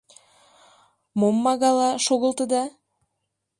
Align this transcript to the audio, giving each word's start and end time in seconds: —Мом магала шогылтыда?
—Мом 1.19 1.35
магала 1.45 1.89
шогылтыда? 2.05 2.63